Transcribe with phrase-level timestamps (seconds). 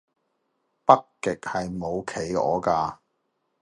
[0.03, 0.05] 北
[1.21, 2.99] 極係冇企鵝架